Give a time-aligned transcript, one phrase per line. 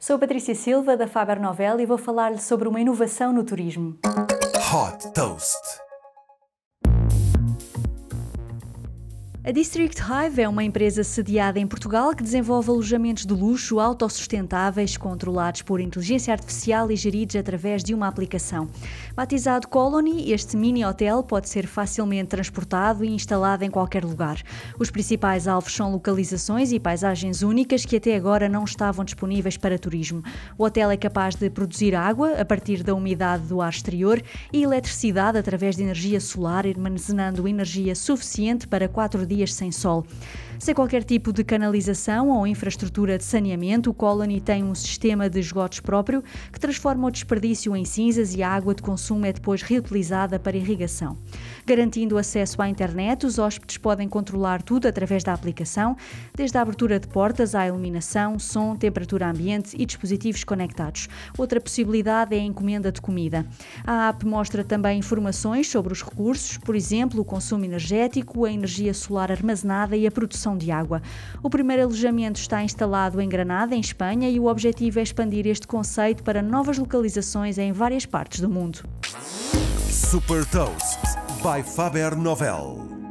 [0.00, 3.98] Sou Patrícia Silva, da Faber Novel, e vou falar-lhe sobre uma inovação no turismo.
[4.72, 5.87] Hot Toast.
[9.44, 14.96] A District Hive é uma empresa sediada em Portugal que desenvolve alojamentos de luxo autossustentáveis,
[14.96, 18.68] controlados por inteligência artificial e geridos através de uma aplicação.
[19.14, 24.42] Batizado Colony, este mini hotel pode ser facilmente transportado e instalado em qualquer lugar.
[24.76, 29.78] Os principais alvos são localizações e paisagens únicas que até agora não estavam disponíveis para
[29.78, 30.20] turismo.
[30.58, 34.20] O hotel é capaz de produzir água a partir da umidade do ar exterior
[34.52, 40.04] e eletricidade através de energia solar, armazenando energia suficiente para quatro dias sem sol.
[40.58, 45.38] Sem qualquer tipo de canalização ou infraestrutura de saneamento, o Colony tem um sistema de
[45.38, 49.62] esgotos próprio que transforma o desperdício em cinzas e a água de consumo é depois
[49.62, 51.16] reutilizada para irrigação.
[51.64, 55.96] Garantindo acesso à internet, os hóspedes podem controlar tudo através da aplicação,
[56.34, 61.08] desde a abertura de portas à iluminação, som, temperatura ambiente e dispositivos conectados.
[61.36, 63.46] Outra possibilidade é a encomenda de comida.
[63.84, 68.92] A app mostra também informações sobre os recursos, por exemplo, o consumo energético, a energia
[69.18, 71.02] solar armazenada e a produção de água.
[71.42, 75.66] O primeiro alojamento está instalado em Granada, em Espanha, e o objetivo é expandir este
[75.66, 78.80] conceito para novas localizações em várias partes do mundo.
[79.90, 81.00] Super Toast
[81.42, 83.07] by Faber Novel.